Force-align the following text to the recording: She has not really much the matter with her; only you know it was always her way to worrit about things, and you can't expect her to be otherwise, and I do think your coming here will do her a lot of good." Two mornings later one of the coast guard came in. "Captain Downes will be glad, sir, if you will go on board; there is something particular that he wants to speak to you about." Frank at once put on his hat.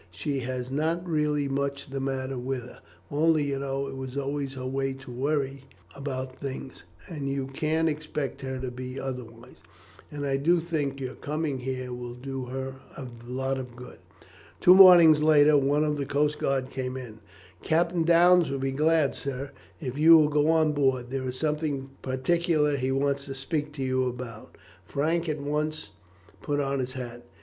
She 0.09 0.39
has 0.39 0.71
not 0.71 1.07
really 1.07 1.47
much 1.47 1.91
the 1.91 1.99
matter 1.99 2.35
with 2.39 2.63
her; 2.63 2.81
only 3.11 3.43
you 3.43 3.59
know 3.59 3.85
it 3.87 3.95
was 3.95 4.17
always 4.17 4.55
her 4.55 4.65
way 4.65 4.93
to 4.93 5.11
worrit 5.11 5.61
about 5.95 6.39
things, 6.39 6.81
and 7.07 7.29
you 7.29 7.45
can't 7.45 7.87
expect 7.87 8.41
her 8.41 8.57
to 8.57 8.71
be 8.71 8.99
otherwise, 8.99 9.57
and 10.11 10.25
I 10.25 10.37
do 10.37 10.59
think 10.59 10.99
your 10.99 11.13
coming 11.13 11.59
here 11.59 11.93
will 11.93 12.15
do 12.15 12.45
her 12.45 12.77
a 12.97 13.05
lot 13.27 13.59
of 13.59 13.75
good." 13.75 13.99
Two 14.59 14.73
mornings 14.73 15.21
later 15.21 15.55
one 15.55 15.83
of 15.83 15.97
the 15.97 16.07
coast 16.07 16.39
guard 16.39 16.71
came 16.71 16.97
in. 16.97 17.19
"Captain 17.61 18.03
Downes 18.03 18.49
will 18.49 18.57
be 18.57 18.71
glad, 18.71 19.13
sir, 19.15 19.51
if 19.79 19.99
you 19.99 20.17
will 20.17 20.29
go 20.29 20.49
on 20.49 20.71
board; 20.71 21.11
there 21.11 21.27
is 21.29 21.37
something 21.37 21.91
particular 22.01 22.71
that 22.71 22.79
he 22.79 22.91
wants 22.91 23.25
to 23.25 23.35
speak 23.35 23.71
to 23.73 23.83
you 23.83 24.05
about." 24.07 24.57
Frank 24.83 25.29
at 25.29 25.39
once 25.41 25.91
put 26.41 26.59
on 26.59 26.79
his 26.79 26.93
hat. 26.93 27.23